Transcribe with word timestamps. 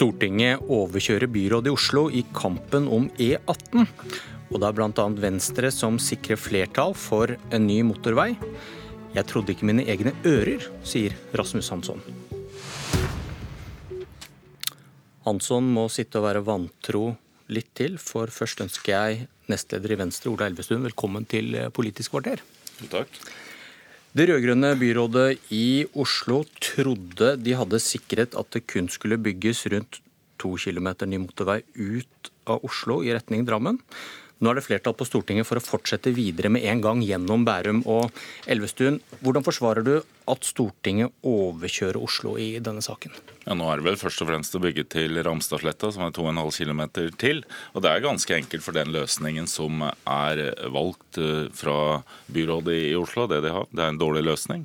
Stortinget 0.00 0.62
overkjører 0.64 1.28
byrådet 1.28 1.68
i 1.68 1.72
Oslo 1.76 2.06
i 2.08 2.22
kampen 2.32 2.86
om 2.88 3.10
E18. 3.20 3.82
Og 4.48 4.54
det 4.56 4.68
er 4.70 4.76
bl.a. 4.78 5.04
Venstre 5.20 5.68
som 5.76 5.98
sikrer 6.00 6.40
flertall 6.40 6.94
for 6.96 7.34
en 7.52 7.66
ny 7.68 7.82
motorvei. 7.84 8.30
Jeg 9.12 9.28
trodde 9.28 9.52
ikke 9.52 9.68
mine 9.68 9.84
egne 9.84 10.14
ører, 10.24 10.64
sier 10.88 11.18
Rasmus 11.36 11.68
Hansson. 11.68 12.00
Hansson 15.28 15.68
må 15.68 15.84
sitte 15.92 16.16
og 16.22 16.30
være 16.30 16.46
vantro 16.48 17.04
litt 17.52 17.68
til, 17.76 18.00
for 18.00 18.32
først 18.32 18.64
ønsker 18.64 18.96
jeg 18.96 19.28
nestleder 19.52 19.92
i 19.92 20.00
Venstre, 20.00 20.32
Ola 20.32 20.48
Elvestuen, 20.48 20.86
velkommen 20.88 21.28
til 21.28 21.52
Politisk 21.76 22.16
kvarter. 22.16 22.40
Takk. 22.88 23.20
Det 24.10 24.24
rød-grønne 24.26 24.72
byrådet 24.74 25.38
i 25.54 25.86
Oslo 25.94 26.40
trodde 26.58 27.36
de 27.38 27.52
hadde 27.54 27.78
sikret 27.78 28.32
at 28.34 28.48
det 28.50 28.64
kun 28.66 28.88
skulle 28.90 29.20
bygges 29.22 29.68
rundt 29.70 30.00
to 30.42 30.56
kilometer 30.58 31.06
ny 31.06 31.20
motorvei 31.22 31.60
ut 31.78 32.30
av 32.50 32.64
Oslo 32.66 33.04
i 33.06 33.12
retning 33.14 33.44
Drammen. 33.46 33.78
Nå 34.40 34.48
er 34.48 34.56
det 34.56 34.64
flertall 34.64 34.94
på 34.96 35.04
Stortinget 35.04 35.44
for 35.44 35.60
å 35.60 35.64
fortsette 35.64 36.14
videre 36.16 36.48
med 36.52 36.64
en 36.64 36.80
gang 36.80 37.02
gjennom 37.04 37.42
Bærum 37.44 37.82
og 37.84 38.08
Elvestuen. 38.48 38.96
Hvordan 39.20 39.44
forsvarer 39.44 39.84
du 39.84 39.98
at 40.30 40.46
Stortinget 40.48 41.12
overkjører 41.26 41.98
Oslo 42.00 42.38
i 42.40 42.54
denne 42.64 42.80
saken? 42.84 43.12
Ja, 43.44 43.56
Nå 43.58 43.66
er 43.68 43.80
det 43.80 43.86
vel 43.88 43.98
først 44.00 44.22
og 44.24 44.30
fremst 44.30 44.56
å 44.56 44.62
bygge 44.62 44.86
til 44.88 45.20
Ramstadsletta, 45.26 45.90
som 45.92 46.06
er 46.06 46.14
2,5 46.16 46.56
km 46.56 46.82
til. 47.20 47.42
Og 47.74 47.84
det 47.84 47.92
er 47.92 48.04
ganske 48.04 48.36
enkelt 48.36 48.64
for 48.64 48.76
den 48.76 48.94
løsningen 48.94 49.48
som 49.50 49.84
er 49.84 50.42
valgt 50.72 51.20
eh, 51.20 51.50
fra 51.52 52.00
byrådet 52.32 52.78
i 52.88 52.94
Oslo. 52.96 53.28
Det 53.28 53.42
de 53.44 53.52
har. 53.52 53.68
Det 53.68 53.84
er 53.84 53.92
en 53.92 54.00
dårlig 54.00 54.24
løsning. 54.24 54.64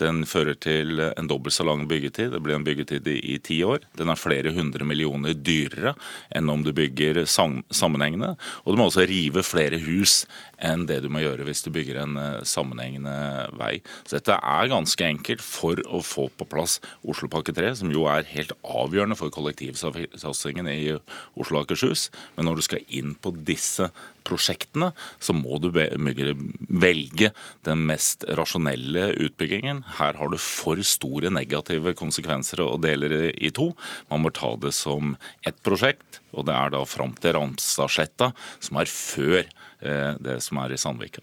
Den 0.00 0.24
fører 0.26 0.56
til 0.58 0.98
en 1.04 1.28
dobbelt 1.30 1.54
så 1.54 1.66
lang 1.66 1.84
byggetid. 1.90 2.32
Det 2.34 2.42
blir 2.42 2.56
en 2.56 2.66
byggetid 2.66 3.06
i 3.14 3.38
ti 3.38 3.60
år. 3.66 3.84
Den 3.98 4.10
er 4.10 4.18
flere 4.18 4.50
hundre 4.54 4.86
millioner 4.88 5.36
dyrere 5.38 5.94
enn 6.34 6.50
om 6.50 6.64
du 6.66 6.72
bygger 6.74 7.22
sammenhengende. 7.28 8.34
Og 8.64 8.74
du 8.74 8.80
må 8.80 8.88
også 8.88 9.06
rive 9.06 9.44
flere 9.46 9.78
hus 9.84 10.24
enn 10.64 10.86
det 10.88 11.00
du 11.04 11.10
må 11.12 11.22
gjøre 11.22 11.46
hvis 11.46 11.62
du 11.64 11.70
bygger 11.74 12.00
en 12.02 12.18
eh, 12.20 12.42
sammenhengende 12.46 13.14
vei. 13.58 13.76
Så 14.04 14.18
dette 14.18 14.38
er 14.38 14.72
ganske 14.72 15.06
enkelt 15.06 15.44
for 15.44 15.80
å 15.86 16.00
få 16.04 16.28
på 16.34 16.48
plass 16.48 16.80
Oslopakke 17.06 17.54
3, 17.54 17.74
som 17.82 17.92
jo 17.92 18.06
er 18.10 18.26
helt 18.32 18.54
avgjørende 18.62 19.18
for 19.18 19.34
kollektivsatsingen 19.34 20.70
i 20.70 20.96
Oslo 21.38 21.60
og 21.60 21.64
Akershus. 21.64 22.08
Men 22.36 22.48
når 22.48 22.58
du 22.58 22.66
skal 22.66 22.84
inn 22.88 23.14
på 23.14 23.34
disse 23.46 23.90
prosjektene, 24.24 24.90
så 25.20 25.34
må 25.36 25.58
du 25.60 25.70
velge 25.74 27.30
den 27.66 27.84
mest 27.88 28.24
rasjonelle 28.38 29.10
utbyggingen. 29.26 29.83
Her 29.98 30.16
har 30.18 30.30
du 30.32 30.38
for 30.40 30.80
store 30.86 31.30
negative 31.30 31.92
konsekvenser 31.98 32.62
å 32.64 32.78
dele 32.80 33.30
i 33.34 33.50
to. 33.54 33.70
Man 34.10 34.24
må 34.24 34.32
ta 34.34 34.54
det 34.56 34.72
som 34.74 35.14
ett 35.46 35.60
prosjekt, 35.66 36.22
og 36.32 36.48
det 36.48 36.56
er 36.56 36.72
da 36.74 36.82
fram 36.88 37.12
til 37.20 37.36
Ramstadsletta, 37.36 38.32
som 38.64 38.80
er 38.80 38.90
før 38.90 39.44
Eh, 39.84 40.14
det 40.20 40.38
som 40.40 40.60
er 40.62 40.72
i 40.72 40.80
Sandvika. 40.80 41.22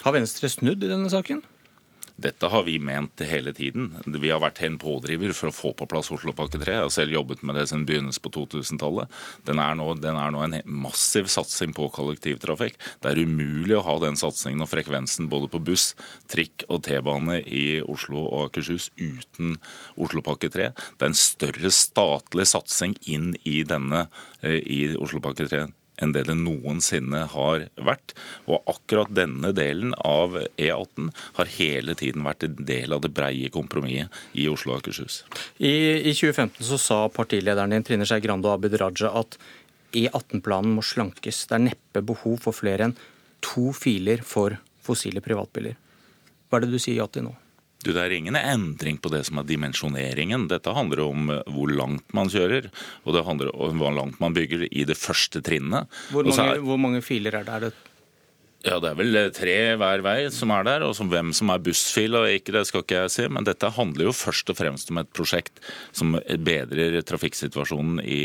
Har 0.00 0.14
Venstre 0.16 0.48
snudd 0.48 0.84
i 0.84 0.88
denne 0.88 1.10
saken? 1.12 1.42
Dette 2.20 2.50
har 2.52 2.64
vi 2.66 2.76
ment 2.82 3.22
hele 3.24 3.52
tiden. 3.56 3.94
Vi 4.04 4.28
har 4.28 4.42
vært 4.42 4.60
en 4.66 4.76
pådriver 4.80 5.32
for 5.36 5.48
å 5.48 5.54
få 5.54 5.70
på 5.76 5.86
plass 5.88 6.10
Oslopakke 6.12 6.60
3. 6.60 6.74
Jeg 6.74 6.84
har 6.84 6.92
selv 6.92 7.14
jobbet 7.16 7.44
med 7.46 7.56
det 7.56 7.66
siden 7.70 7.86
begynnelsen 7.88 8.24
på 8.26 8.32
2000-tallet. 8.34 9.08
Den, 9.48 9.62
den, 10.02 10.20
er 10.20 10.34
nå 10.34 10.44
en 10.44 10.58
massiv 10.68 11.30
satsing 11.32 11.72
på 11.76 11.88
kollektivtrafikk. 11.96 12.76
Det 13.00 13.12
er 13.12 13.22
umulig 13.24 13.78
å 13.78 13.84
ha 13.88 13.96
den 14.04 14.20
satsingen 14.20 14.66
og 14.66 14.68
frekvensen 14.72 15.30
både 15.32 15.48
på 15.52 15.62
buss, 15.70 15.94
trikk 16.28 16.66
og 16.68 16.84
T-bane 16.88 17.40
i 17.46 17.80
Oslo 17.80 18.26
og 18.26 18.50
Akershus 18.50 18.90
uten 19.00 19.56
Oslopakke 19.96 20.52
3. 20.52 20.70
Det 20.76 21.06
er 21.06 21.14
en 21.14 21.20
større 21.24 21.72
statlig 21.72 22.50
satsing 22.52 22.98
inn 23.08 23.32
i 23.48 23.62
denne 23.64 24.10
eh, 24.44 24.60
i 24.60 24.82
Oslopakke 25.00 25.48
3 25.48 25.68
enn 26.00 26.14
det 26.16 26.26
det 26.28 26.36
noensinne 26.38 27.24
har 27.34 27.66
vært. 27.76 28.14
Og 28.48 28.64
akkurat 28.70 29.12
denne 29.14 29.52
delen 29.56 29.94
av 30.06 30.36
E18 30.56 31.10
har 31.38 31.52
hele 31.56 31.96
tiden 31.98 32.26
vært 32.26 32.46
en 32.46 32.58
del 32.68 32.96
av 32.96 33.04
det 33.04 33.12
breie 33.16 33.52
kompromisset 33.52 34.10
i 34.38 34.46
Oslo 34.50 34.74
og 34.74 34.82
Akershus. 34.82 35.22
I, 35.58 35.72
I, 36.00 36.14
2015 36.14 36.64
så 36.66 36.78
sa 36.80 37.00
partilederen 37.12 37.74
din 37.74 37.86
Trine 37.86 38.08
Skei 38.08 38.22
Grande 38.24 38.48
og 38.48 38.58
Abid 38.58 38.78
Raja 38.80 39.12
at 39.20 39.38
E18-planen 39.96 40.76
må 40.76 40.84
slankes. 40.86 41.44
Det 41.50 41.56
er 41.56 41.66
neppe 41.70 42.04
behov 42.06 42.38
for 42.44 42.56
flere 42.56 42.88
enn 42.88 42.96
to 43.44 43.70
filer 43.76 44.22
for 44.26 44.58
fossile 44.84 45.22
privatbiler. 45.24 45.78
Hva 46.48 46.58
er 46.58 46.66
det 46.66 46.74
du 46.74 46.82
sier 46.82 47.00
ja 47.00 47.06
til 47.10 47.28
nå? 47.28 47.34
Du, 47.84 47.92
Det 47.96 48.00
er 48.02 48.12
ingen 48.12 48.36
endring 48.36 48.98
på 49.00 49.08
det 49.12 49.22
som 49.28 49.40
er 49.40 49.48
dimensjoneringen. 49.48 50.48
Dette 50.50 50.74
handler 50.76 51.04
om 51.06 51.30
eh, 51.32 51.44
hvor 51.48 51.70
langt 51.72 52.12
man 52.16 52.28
kjører, 52.32 52.68
og 53.04 53.16
det 53.16 53.24
handler 53.24 53.54
om 53.56 53.80
hvor 53.80 53.94
langt 53.96 54.20
man 54.20 54.36
bygger 54.36 54.66
i 54.68 54.84
det 54.88 54.98
første 55.00 55.40
trinnet. 55.44 55.88
Hvor 56.12 56.28
mange, 56.28 56.48
er, 56.58 56.60
hvor 56.64 56.80
mange 56.80 57.00
filer 57.04 57.40
er 57.40 57.46
det? 57.48 57.56
Er 57.56 57.68
det 57.68 57.89
ja, 58.60 58.76
Det 58.76 58.90
er 58.90 58.96
vel 58.98 59.16
eh, 59.16 59.30
tre 59.32 59.54
hver 59.80 60.02
vei 60.04 60.16
som 60.34 60.50
er 60.52 60.66
der. 60.66 60.82
og 60.84 60.92
som 60.96 61.08
Hvem 61.08 61.32
som 61.36 61.48
er 61.52 61.62
bussfil 61.64 62.16
og 62.18 62.28
ikke, 62.28 62.52
det 62.52 62.66
skal 62.68 62.84
ikke 62.84 62.98
jeg 63.06 63.12
si. 63.14 63.26
Men 63.32 63.46
dette 63.48 63.70
handler 63.72 64.10
jo 64.10 64.12
først 64.16 64.52
og 64.52 64.58
fremst 64.58 64.92
om 64.92 65.00
et 65.00 65.08
prosjekt 65.16 65.62
som 65.96 66.18
bedrer 66.44 66.98
trafikksituasjonen 67.08 68.02
i 68.04 68.20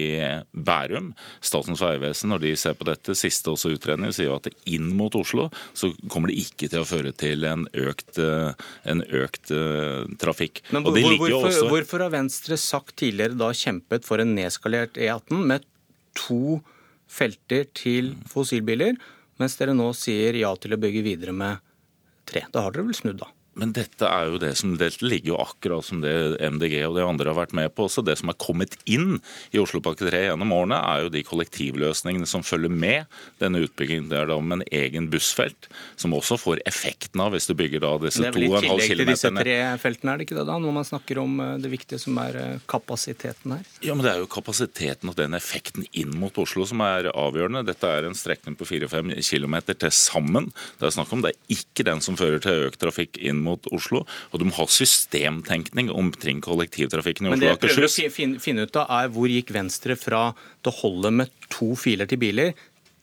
Bærum. 0.51 1.13
Statens 1.39 1.83
vegvesen, 1.83 2.33
når 2.33 2.43
de 2.43 2.53
ser 2.59 2.75
på 2.75 2.87
dette, 2.89 3.15
siste 3.15 3.53
også 3.53 3.71
utredning, 3.77 4.11
sier 4.15 4.33
jo 4.33 4.37
at 4.41 4.51
inn 4.67 4.91
mot 4.97 5.15
Oslo 5.15 5.47
så 5.73 5.93
kommer 6.11 6.31
det 6.31 6.41
ikke 6.43 6.67
til 6.67 6.83
å 6.83 6.89
føre 6.89 7.15
til 7.15 7.47
en 7.47 7.67
økt, 7.71 8.19
eh, 8.19 8.51
en 8.91 9.03
økt 9.05 9.51
uh, 9.55 10.03
trafikk. 10.19 10.65
Men 10.75 10.83
hvor, 10.83 10.99
hvorfor, 10.99 11.49
også... 11.49 11.67
hvorfor 11.71 12.05
har 12.05 12.13
Venstre 12.13 12.59
sagt 12.59 12.97
tidligere 12.99 13.39
da 13.39 13.53
kjempet 13.55 14.07
for 14.07 14.19
en 14.19 14.35
nedskalert 14.35 14.99
E18 14.99 15.45
med 15.47 15.65
to 16.19 16.59
felter 17.11 17.67
til 17.77 18.15
fossilbiler? 18.27 18.97
Mens 19.41 19.57
dere 19.59 19.75
nå 19.75 19.89
sier 19.97 20.37
ja 20.39 20.51
til 20.59 20.75
å 20.75 20.79
bygge 20.81 21.03
videre 21.05 21.33
med 21.35 21.63
tre. 22.27 22.45
Da 22.51 22.65
har 22.65 22.75
dere 22.75 22.87
vel 22.89 22.97
snudd, 22.97 23.21
da? 23.21 23.31
Men 23.55 23.71
dette 23.75 24.07
er 24.07 24.31
jo 24.31 24.39
det 24.41 24.51
som 24.59 24.73
det 24.79 24.89
ligger 24.99 25.33
jo 25.33 25.39
akkurat 25.39 25.85
som 25.87 26.01
det 26.03 26.13
MDG 26.43 26.81
og 26.89 26.97
de 26.97 27.05
andre 27.05 27.31
har 27.31 27.37
vært 27.37 27.55
med 27.55 27.71
på. 27.75 27.87
også. 27.87 28.03
Det 28.05 28.17
som 28.19 28.31
er 28.31 28.39
kommet 28.41 28.75
inn 28.83 29.21
i 29.55 29.61
Oslopakke 29.61 30.09
3 30.09 30.25
gjennom 30.27 30.51
årene, 30.51 30.79
er 30.83 31.05
jo 31.05 31.13
de 31.13 31.23
kollektivløsningene 31.23 32.27
som 32.27 32.43
følger 32.43 32.73
med 32.73 33.07
denne 33.39 33.63
utbyggingen. 33.63 34.09
Det 34.11 34.19
er 34.19 34.27
da 34.31 34.39
med 34.43 34.59
en 34.59 34.65
egen 34.75 35.07
bussfelt, 35.11 35.69
som 35.95 36.15
også 36.17 36.37
får 36.41 36.63
effekten 36.67 37.23
av 37.23 37.31
hvis 37.35 37.47
du 37.47 37.55
bygger 37.55 37.85
da 37.85 37.93
disse 38.03 38.23
2,5 38.23 38.35
km. 38.35 38.35
Det 38.35 38.35
er 38.35 38.35
vel 38.35 38.45
i 38.45 38.67
tillegg 38.67 38.91
til 38.91 39.11
disse 39.13 39.33
tre 39.39 39.57
feltene, 39.85 40.11
er 40.11 40.19
det 40.19 40.27
ikke 40.27 40.39
det 40.39 40.47
da? 40.51 40.59
Når 40.65 40.75
man 40.75 40.89
snakker 40.91 41.21
om 41.23 41.39
eh, 41.39 41.55
det 41.63 41.71
viktige 41.71 42.01
som 42.01 42.19
er 42.25 42.39
eh, 42.41 42.65
kapasiteten 42.71 43.55
her? 43.55 43.63
Ja, 43.85 43.95
men 43.95 44.03
det 44.05 44.11
er 44.11 44.21
jo 44.23 44.29
kapasiteten 44.31 45.11
og 45.11 45.17
den 45.19 45.37
effekten 45.37 45.87
inn 45.95 46.11
mot 46.19 46.35
Oslo 46.43 46.67
som 46.67 46.83
er 46.83 47.07
avgjørende. 47.13 47.63
Dette 47.67 47.87
er 47.87 48.09
en 48.09 48.17
strekning 48.17 48.59
på 48.59 48.67
4-5 48.67 49.15
km 49.23 49.57
til 49.71 49.95
sammen. 49.95 50.51
Det 50.79 50.89
er 50.89 50.95
snakk 50.97 51.15
om 51.15 51.23
det 51.23 51.33
er 51.33 51.55
ikke 51.55 51.87
den 51.87 52.03
som 52.03 52.19
fører 52.19 52.43
til 52.43 52.67
økt 52.67 52.81
trafikk 52.83 53.19
inn 53.23 53.44
mot 53.45 53.69
Oslo. 53.75 54.03
Og 54.31 54.41
du 54.41 54.47
må 54.49 54.55
ha 54.57 54.67
systemtenkning 54.71 55.91
omkring 55.93 56.41
kollektivtrafikken 56.45 57.29
i 57.29 57.33
Oslo 57.33 57.51
og 57.51 57.57
Akershus. 57.59 57.77
Men 57.77 57.85
det 57.85 58.03
jeg 58.05 58.13
prøver 58.17 58.37
å 58.41 58.45
finne 58.47 58.67
ut 58.67 58.81
av 58.81 58.93
er 58.99 59.15
hvor 59.15 59.31
gikk 59.31 59.55
Venstre 59.55 59.97
fra 59.99 60.27
det 60.65 60.75
holder 60.81 61.17
med 61.21 61.33
to 61.53 61.71
filer 61.79 62.09
til 62.09 62.21
biler, 62.21 62.53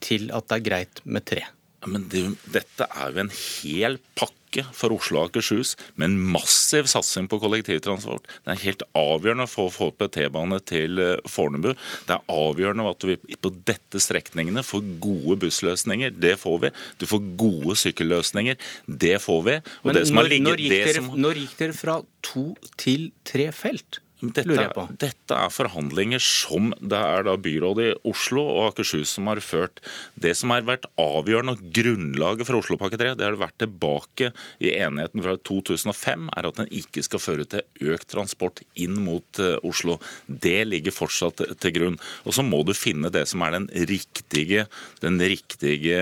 til 0.02 0.30
at 0.34 0.50
det 0.50 0.58
er 0.58 0.68
greit 0.68 1.02
med 1.06 1.26
tre? 1.30 1.46
Men 1.88 2.06
det, 2.10 2.28
dette 2.54 2.86
er 2.86 3.10
jo 3.10 3.24
en 3.24 3.34
hel 3.34 3.98
pakke 4.18 4.41
pakke 4.52 4.64
for 4.76 4.92
Oslo 4.92 5.20
og 5.20 5.30
Akershus 5.30 5.76
med 5.96 6.10
en 6.10 6.18
massiv 6.34 6.86
satsing 6.90 7.28
på 7.28 7.38
kollektivtransport. 7.40 8.26
Det 8.44 8.52
er 8.52 8.64
helt 8.66 8.82
avgjørende 8.94 9.48
for 9.48 9.68
å 9.68 9.72
få 9.72 9.88
opp 9.90 10.04
T-bane 10.12 10.60
til 10.68 10.98
eh, 11.00 11.16
Fornebu. 11.26 11.72
Det 12.06 12.16
er 12.16 12.22
avgjørende 12.28 12.88
at 12.90 13.06
vi 13.08 13.16
på 13.40 13.52
dette 13.64 14.00
strekningene 14.02 14.62
får 14.62 14.84
gode 15.02 15.38
bussløsninger. 15.46 16.12
Det 16.12 16.36
får 16.40 16.58
vi. 16.66 16.72
Du 17.00 17.06
får 17.08 17.24
gode 17.40 17.76
sykkelløsninger. 17.80 18.56
Det 18.86 19.18
får 19.22 19.42
vi. 19.48 19.58
Men 19.86 20.00
når, 20.12 20.28
ligget, 20.28 20.48
når, 20.48 20.64
gikk 20.66 20.76
dere, 20.76 20.96
som... 21.00 21.12
når 21.16 21.42
gikk 21.44 21.58
dere 21.60 21.76
fra 21.76 22.00
to 22.26 22.46
til 22.80 23.10
tre 23.28 23.50
felt? 23.56 24.02
Dette, 24.22 24.86
dette, 25.02 25.34
er 25.34 25.50
forhandlinger 25.50 26.22
som 26.22 26.70
det 26.78 26.98
er 26.98 27.24
da 27.26 27.34
byrådet 27.42 27.86
i 27.88 27.94
Oslo 28.06 28.44
og 28.44 28.68
Akershus 28.68 29.16
som 29.16 29.26
har 29.26 29.40
ført. 29.42 29.80
Det 30.14 30.30
som 30.38 30.52
har 30.54 30.62
vært 30.68 30.86
avgjørende 31.00 31.56
og 31.56 31.64
grunnlaget 31.74 32.46
for 32.46 32.60
Oslopakke 32.60 33.00
3, 33.00 33.16
det 33.18 33.26
har 33.26 33.38
vært 33.40 33.58
tilbake 33.58 34.30
i 34.62 34.70
enigheten 34.76 35.24
fra 35.24 35.34
2005, 35.50 36.28
er 36.36 36.48
at 36.48 36.60
den 36.60 36.70
ikke 36.70 37.02
skal 37.02 37.22
føre 37.22 37.48
til 37.50 37.90
økt 37.94 38.12
transport 38.14 38.62
inn 38.78 39.00
mot 39.02 39.42
uh, 39.42 39.56
Oslo. 39.66 39.98
Det 40.26 40.60
ligger 40.70 40.94
fortsatt 40.94 41.42
til 41.58 41.74
grunn. 41.74 41.98
Og 42.22 42.38
så 42.38 42.46
må 42.46 42.62
du 42.68 42.74
finne 42.78 43.10
det 43.10 43.24
som 43.30 43.42
er 43.42 43.56
den 43.58 43.66
riktige, 43.90 44.68
den 45.02 45.18
riktige 45.18 45.98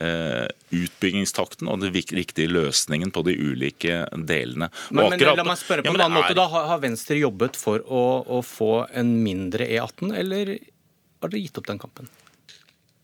eh, 0.00 0.46
utbyggingstakten 0.70 1.68
og 1.68 1.82
den 1.82 1.92
riktige 1.92 2.48
løsningen 2.50 3.12
på 3.12 3.24
de 3.26 3.36
ulike 3.36 4.04
delene. 4.14 4.70
Men, 4.90 5.12
men 5.12 5.24
la 5.24 5.44
meg 5.44 5.60
spørre 5.60 5.84
på 5.84 5.90
ja, 5.90 5.96
en 5.96 6.04
annen 6.06 6.18
måte. 6.20 6.36
Da 6.38 6.46
har 6.48 6.82
Venstre 6.82 7.18
jobbet 7.20 7.49
jobbet 7.50 7.56
for 7.56 7.82
å, 7.86 8.24
å 8.26 8.42
få 8.42 8.86
en 8.92 9.22
mindre 9.22 9.66
E18, 9.66 10.14
eller 10.14 10.58
har 11.20 11.30
dere 11.30 11.42
gitt 11.42 11.58
opp 11.58 11.66
den 11.66 11.78
kampen? 11.78 12.08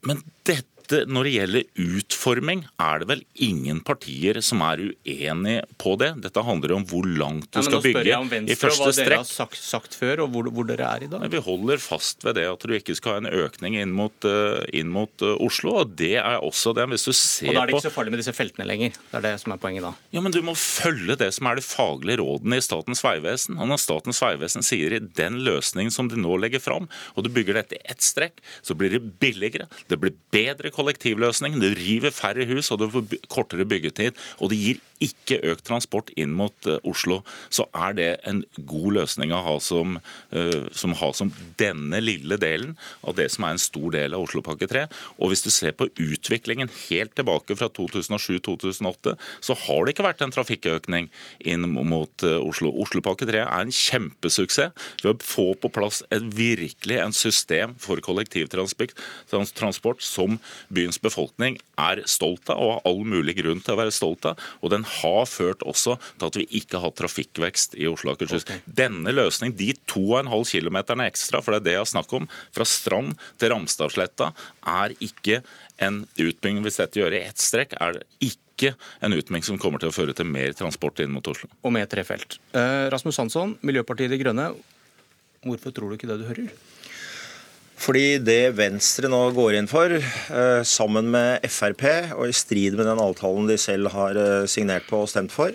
Men 0.07 0.23
dette 0.45 0.76
dette, 0.87 1.11
når 1.11 1.27
det 1.27 1.33
gjelder 1.35 1.65
utforming, 1.97 2.63
er 2.83 3.03
det 3.03 3.09
vel 3.11 3.23
ingen 3.47 3.81
partier 3.87 4.39
som 4.45 4.63
er 4.67 4.83
uenige 4.83 5.65
på 5.81 5.95
det. 6.01 6.13
Dette 6.25 6.45
handler 6.47 6.77
om 6.77 6.87
hvor 6.89 7.07
langt 7.07 7.49
du 7.55 7.63
skal 7.65 7.83
bygge 7.85 8.19
i 8.47 8.57
første 8.59 8.93
strekk. 8.95 8.97
Hva 8.97 8.97
dere 9.01 9.21
har 9.21 9.29
sagt, 9.29 9.59
sagt 9.61 9.97
før, 9.99 10.25
og 10.25 10.33
hvor, 10.35 10.51
hvor, 10.55 10.69
dere 10.69 10.89
er 10.89 11.07
i 11.07 11.11
dag. 11.11 11.27
Vi 11.33 11.43
holder 11.43 11.83
fast 11.83 12.27
ved 12.27 12.39
det 12.39 12.47
at 12.51 12.63
du 12.63 12.75
ikke 12.77 12.97
skal 12.99 13.17
ha 13.17 13.25
en 13.25 13.31
økning 13.47 13.79
inn 13.81 13.95
mot, 13.97 14.15
uh, 14.29 14.63
inn 14.77 14.91
mot 14.93 15.27
uh, 15.27 15.35
Oslo. 15.43 15.75
og 15.83 15.97
Det 15.99 16.15
er 16.21 16.39
også 16.39 16.75
det. 16.77 16.89
Hvis 16.93 17.07
du 17.09 17.13
ser 17.13 17.51
og 17.51 17.59
Da 17.59 17.65
er 17.65 17.71
det 17.71 17.77
ikke 17.77 17.89
så 17.89 17.95
farlig 17.95 18.15
med 18.15 18.23
disse 18.23 18.37
feltene 18.37 18.69
lenger. 18.69 18.97
Det 19.11 19.21
er 19.21 19.27
det 19.27 19.35
som 19.43 19.55
er 19.55 19.63
poenget 19.63 19.87
da. 19.87 19.93
Ja, 20.15 20.23
Men 20.25 20.35
du 20.35 20.41
må 20.47 20.57
følge 20.59 21.19
det 21.19 21.33
som 21.37 21.51
er 21.51 21.59
de 21.59 21.67
faglige 21.67 22.21
rådene 22.23 22.61
i 22.61 22.65
Statens 22.65 23.03
vegvesen. 23.05 23.59
Og 23.59 23.71
når 23.73 23.83
Statens 23.83 24.23
vegvesen 24.23 24.67
sier 24.67 24.97
i 24.97 25.03
den 25.03 25.41
løsningen 25.47 25.95
som 25.95 26.11
de 26.13 26.21
nå 26.21 26.39
legger 26.43 26.63
fram, 26.63 26.91
og 27.15 27.27
du 27.27 27.33
bygger 27.33 27.61
dette 27.61 27.79
i 27.79 27.85
ett 27.91 28.05
strekk, 28.05 28.41
så 28.63 28.77
blir 28.79 28.95
det 28.95 29.03
billigere, 29.23 29.69
det 29.91 29.99
blir 30.01 30.15
bedre 30.35 30.73
kollektivløsning, 30.77 31.59
det 31.63 31.75
river 31.81 32.15
færre 32.15 32.47
hus 32.49 32.71
og 32.75 32.83
det 32.83 32.93
får 32.95 33.17
kortere 33.33 33.67
byggetid. 33.69 34.17
Og 34.41 34.53
det 34.53 34.61
gir 34.61 34.85
ikke 35.03 35.39
økt 35.51 35.67
transport 35.67 36.11
inn 36.17 36.33
mot 36.37 36.69
uh, 36.69 36.79
Oslo. 36.89 37.21
Så 37.53 37.67
er 37.77 37.97
det 37.97 38.09
en 38.29 38.43
god 38.69 38.97
løsning 39.01 39.33
å 39.35 39.43
ha 39.45 39.57
som, 39.63 39.99
uh, 40.33 40.63
som, 40.77 40.95
ha 40.97 41.11
som 41.17 41.33
denne 41.61 42.01
lille 42.03 42.39
delen 42.41 42.77
av 43.07 43.17
det 43.19 43.29
som 43.35 43.45
er 43.47 43.57
en 43.57 43.63
stor 43.63 43.93
del 43.97 44.17
av 44.17 44.25
Oslopakke 44.25 44.69
3. 44.71 44.87
Og 45.21 45.33
hvis 45.33 45.45
du 45.45 45.51
ser 45.53 45.77
på 45.77 45.91
utviklingen 45.93 46.71
helt 46.87 47.15
tilbake 47.19 47.57
fra 47.59 47.69
2007-2008, 47.77 49.17
så 49.45 49.59
har 49.67 49.85
det 49.85 49.95
ikke 49.95 50.09
vært 50.09 50.25
en 50.25 50.35
trafikkøkning 50.35 51.11
inn 51.45 51.69
mot 51.77 52.27
uh, 52.27 52.39
Oslo. 52.41 52.73
Oslopakke 52.85 53.29
3 53.29 53.45
er 53.45 53.67
en 53.67 53.75
kjempesuksess 53.75 54.73
ved 55.03 55.13
å 55.13 55.17
få 55.25 55.51
på 55.61 55.69
plass 55.73 56.03
et 56.15 56.25
virkelig 56.37 57.01
en 57.03 57.15
system 57.17 57.75
for 57.83 58.01
kollektivtransport 58.05 60.03
som 60.05 60.39
byens 60.73 60.99
befolkning 61.03 61.59
er 61.81 62.03
stolt 62.09 62.51
av 62.53 62.61
og 62.63 62.73
har 62.73 62.89
all 62.89 63.03
mulig 63.09 63.37
grunn 63.41 63.61
til 63.65 63.75
å 63.75 63.81
være 63.81 63.95
stolt 63.95 64.27
av. 64.29 64.41
Og 64.63 64.73
den 64.73 64.87
har 65.01 65.27
ført 65.31 65.65
også 65.67 65.97
til 66.19 66.29
at 66.29 66.39
vi 66.41 66.47
ikke 66.61 66.79
har 66.79 66.89
hatt 66.89 66.99
trafikkvekst 67.03 67.77
i 67.79 67.89
Oslo 67.91 68.13
og 68.13 68.19
Akershus. 68.19 68.47
Okay. 68.47 68.63
Denne 68.67 69.15
løsningen, 69.15 69.57
de 69.59 69.73
2,5 69.91 70.27
km 70.53 70.81
ekstra, 71.07 71.43
for 71.43 71.55
det 71.55 71.63
er 71.63 71.67
det 71.67 71.77
jeg 71.77 71.85
har 71.85 71.93
snakk 71.93 72.17
om, 72.19 72.29
fra 72.55 72.67
Strand 72.69 73.15
til 73.41 73.53
Ramstadsletta, 73.53 74.33
er 74.77 74.97
ikke 75.03 75.43
en 75.83 76.05
utbygging 76.17 76.63
hvis 76.65 76.81
dette 76.81 77.01
gjør 77.01 77.17
i 77.17 77.25
ett 77.27 77.43
strekk. 77.43 77.77
er 77.81 77.99
det 77.99 78.31
ikke 78.31 78.73
en 79.05 79.13
utbygging 79.13 79.45
som 79.45 79.61
kommer 79.61 79.83
til 79.83 79.93
å 79.93 79.97
føre 79.97 80.15
til 80.17 80.29
mer 80.29 80.55
transport 80.57 81.03
inn 81.05 81.13
mot 81.13 81.27
Oslo. 81.29 81.51
Og 81.63 81.75
med 81.77 81.89
tre 81.93 82.07
felt. 82.09 82.39
Eh, 82.57 82.87
Rasmus 82.93 83.21
Hansson, 83.21 83.59
Miljøpartiet 83.67 84.11
De 84.13 84.21
Grønne. 84.21 84.49
Hvorfor 85.47 85.75
tror 85.75 85.93
du 85.93 85.99
ikke 85.99 86.09
det 86.11 86.23
du 86.23 86.27
hører? 86.31 86.55
Fordi 87.77 88.17
det 88.25 88.55
Venstre 88.57 89.09
nå 89.13 89.21
går 89.37 89.59
inn 89.59 89.69
for, 89.69 89.93
eh, 89.93 90.63
sammen 90.65 91.11
med 91.13 91.45
Frp, 91.45 91.85
og 92.17 92.29
i 92.29 92.33
strid 92.33 92.75
med 92.75 92.87
den 92.89 93.03
avtalen 93.03 93.47
de 93.47 93.59
selv 93.61 93.93
har 93.93 94.17
eh, 94.17 94.47
signert 94.47 94.89
på 94.89 95.03
og 95.03 95.11
stemt 95.13 95.33
for, 95.35 95.53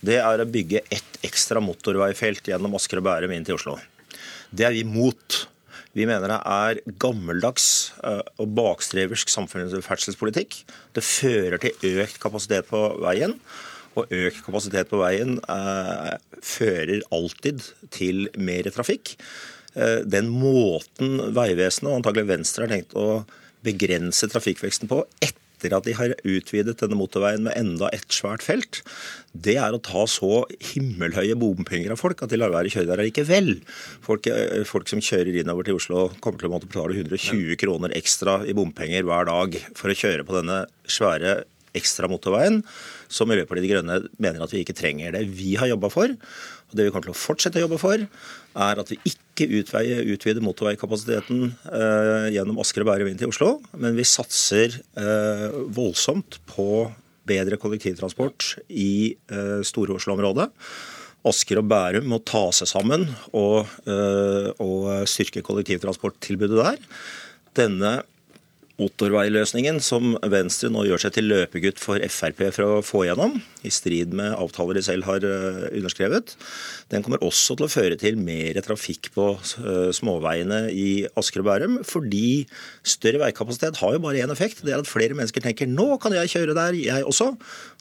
det 0.00 0.18
er 0.22 0.40
å 0.40 0.48
bygge 0.48 0.84
ett 0.90 1.20
ekstra 1.26 1.60
motorveifelt 1.60 2.48
gjennom 2.48 2.74
Asker 2.78 3.00
og 3.00 3.04
Bærum 3.08 3.34
inn 3.34 3.44
til 3.44 3.58
Oslo. 3.58 3.76
Det 4.54 4.64
er 4.64 4.72
vi 4.72 4.84
mot. 4.86 5.46
Vi 5.96 6.06
mener 6.06 6.30
det 6.30 6.40
er 6.46 6.80
gammeldags 7.02 7.92
eh, 8.06 8.22
og 8.38 8.54
bakstreversk 8.56 9.28
samferdselspolitikk. 9.32 10.62
Det 10.94 11.04
fører 11.04 11.58
til 11.60 12.00
økt 12.04 12.20
kapasitet 12.22 12.70
på 12.70 12.80
veien. 13.02 13.36
Og 13.98 14.12
økt 14.14 14.44
kapasitet 14.46 14.88
på 14.90 15.00
veien 15.00 15.38
eh, 15.50 16.16
fører 16.44 17.02
alltid 17.12 17.64
til 17.90 18.28
mer 18.38 18.68
trafikk. 18.70 19.16
Eh, 19.76 20.00
den 20.08 20.30
måten 20.32 21.18
Vegvesenet 21.36 21.90
og 21.90 22.00
antagelig 22.00 22.28
Venstre 22.30 22.64
har 22.64 22.72
tenkt 22.72 22.96
å 22.96 23.24
begrense 23.66 24.28
trafikkveksten 24.30 24.88
på 24.90 25.02
etter 25.24 25.74
at 25.74 25.88
de 25.88 25.94
har 25.98 26.14
utvidet 26.22 26.76
denne 26.78 26.96
motorveien 26.96 27.42
med 27.42 27.56
enda 27.58 27.88
et 27.90 28.06
svært 28.14 28.44
felt, 28.46 28.80
det 29.34 29.56
er 29.58 29.74
å 29.74 29.80
ta 29.82 30.04
så 30.06 30.44
himmelhøye 30.70 31.34
bompenger 31.38 31.92
av 31.92 31.98
folk 31.98 32.22
at 32.22 32.30
de 32.30 32.38
lar 32.38 32.54
være 32.54 32.70
å 32.70 32.74
kjøre 32.76 32.90
der 32.92 33.02
likevel. 33.02 33.50
Folk, 34.06 34.30
eh, 34.30 34.62
folk 34.68 34.88
som 34.88 35.02
kjører 35.02 35.42
innover 35.42 35.66
til 35.66 35.80
Oslo, 35.80 36.08
kommer 36.22 36.38
til 36.38 36.48
å 36.48 36.54
måtte 36.54 36.70
betale 36.70 36.94
120 36.94 37.58
kroner 37.58 37.94
ekstra 37.98 38.40
i 38.46 38.54
bompenger 38.56 39.02
hver 39.02 39.28
dag 39.28 39.58
for 39.74 39.90
å 39.90 39.98
kjøre 39.98 40.26
på 40.26 40.38
denne 40.38 40.64
svære 40.86 41.42
ekstra 41.78 42.10
motorveien, 42.10 42.60
som 43.08 43.30
Miljøpartiet 43.30 43.64
De 43.64 43.72
Grønne 43.72 43.98
mener 44.20 44.44
at 44.44 44.52
vi 44.54 44.62
ikke 44.64 44.76
trenger. 44.76 45.14
Det 45.16 45.24
vi 45.32 45.54
har 45.60 45.70
jobba 45.70 45.90
for, 45.92 46.12
og 46.12 46.76
det 46.76 46.86
vi 46.86 46.92
kommer 46.92 47.08
til 47.08 47.14
å 47.14 47.18
fortsette 47.18 47.60
å 47.60 47.64
jobbe 47.64 47.80
for, 47.80 48.04
er 48.58 48.82
at 48.82 48.92
vi 48.92 48.98
ikke 49.08 49.48
utvider 49.54 50.44
motorveikapasiteten 50.44 51.44
eh, 51.48 52.28
gjennom 52.34 52.58
Asker 52.60 52.84
og 52.84 52.90
Bærum 52.90 53.10
inn 53.10 53.20
til 53.20 53.32
Oslo, 53.32 53.54
men 53.78 53.96
vi 53.96 54.06
satser 54.08 54.80
eh, 54.98 55.48
voldsomt 55.72 56.40
på 56.50 56.88
bedre 57.28 57.58
kollektivtransport 57.60 58.54
i 58.68 59.14
eh, 59.32 59.58
Store-Oslo-området. 59.66 60.48
Asker 61.28 61.60
og 61.60 61.66
Bærum 61.70 62.06
må 62.12 62.20
ta 62.26 62.46
seg 62.54 62.70
sammen 62.70 63.06
og, 63.36 63.68
eh, 63.90 64.50
og 64.62 65.08
styrke 65.10 65.42
kollektivtransporttilbudet 65.46 66.60
der. 66.60 66.78
Denne 67.58 67.98
motorveiløsningen 68.78 69.80
som 69.82 70.14
Venstre 70.30 70.70
nå 70.70 70.84
gjør 70.86 71.02
seg 71.02 71.16
til 71.16 71.26
løpegutt 71.32 71.80
for 71.82 72.02
Frp 72.14 72.44
for 72.54 72.64
å 72.64 72.82
få 72.86 73.04
gjennom, 73.08 73.40
i 73.66 73.72
strid 73.74 74.14
med 74.14 74.36
avtaler 74.38 74.78
de 74.78 74.84
selv 74.86 75.08
har 75.08 75.24
eh, 75.26 75.64
underskrevet, 75.74 76.36
den 76.92 77.02
kommer 77.04 77.20
også 77.26 77.56
til 77.58 77.66
å 77.66 77.70
føre 77.72 77.98
til 78.00 78.16
mer 78.22 78.56
trafikk 78.64 79.10
på 79.16 79.26
eh, 79.36 79.88
småveiene 79.96 80.60
i 80.72 80.90
Asker 81.20 81.42
og 81.42 81.48
Bærum. 81.50 81.74
Fordi 81.84 82.46
større 82.86 83.20
veikapasitet 83.26 83.80
har 83.82 83.96
jo 83.96 84.02
bare 84.04 84.22
én 84.24 84.32
effekt. 84.32 84.62
Det 84.64 84.72
er 84.72 84.80
at 84.80 84.88
flere 84.88 85.16
mennesker 85.18 85.44
tenker 85.44 85.68
nå 85.68 85.98
kan 86.00 86.14
jeg 86.16 86.32
kjøre 86.32 86.56
der, 86.56 86.78
jeg 86.78 87.04
også. 87.08 87.32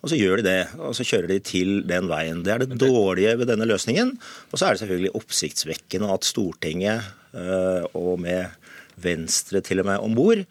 Og 0.01 0.11
så 0.11 0.19
gjør 0.19 0.41
de 0.41 0.47
det. 0.49 0.59
Og 0.81 0.97
så 0.97 1.05
kjører 1.07 1.31
de 1.31 1.39
til 1.45 1.71
den 1.87 2.09
veien. 2.11 2.41
Det 2.43 2.53
er 2.53 2.65
det 2.65 2.79
dårlige 2.81 3.37
ved 3.39 3.51
denne 3.53 3.69
løsningen. 3.69 4.15
Og 4.51 4.59
så 4.59 4.67
er 4.67 4.75
det 4.75 4.83
selvfølgelig 4.83 5.13
oppsiktsvekkende 5.21 6.11
at 6.17 6.27
Stortinget, 6.27 7.13
eh, 7.37 7.87
og 7.95 8.17
med 8.25 8.51
Venstre 8.99 9.61
til 9.63 9.83
og 9.83 9.87
med 9.87 10.03
om 10.03 10.17
bord, 10.17 10.43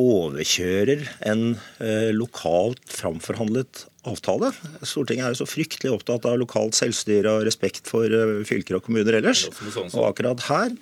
overkjører 0.00 1.04
en 1.30 1.42
eh, 1.78 2.10
lokalt 2.16 2.82
framforhandlet 2.90 3.86
avtale. 4.08 4.50
Stortinget 4.82 5.26
er 5.26 5.34
jo 5.34 5.40
så 5.42 5.46
fryktelig 5.46 5.92
opptatt 5.94 6.26
av 6.26 6.40
lokalt 6.40 6.74
selvstyre 6.74 7.36
og 7.36 7.46
respekt 7.46 7.90
for 7.90 8.10
eh, 8.10 8.40
fylker 8.48 8.78
og 8.78 8.86
kommuner 8.86 9.20
ellers. 9.20 9.44
Sånn 9.74 9.92
og 9.92 10.08
akkurat 10.08 10.42
her 10.48 10.74